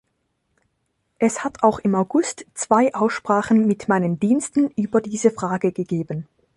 [1.19, 6.27] Es hat auch im August zwei Aussprachen mit meinen Diensten über diese Frage gegeben.